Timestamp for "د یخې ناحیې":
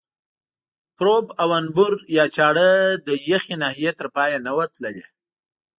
3.07-3.91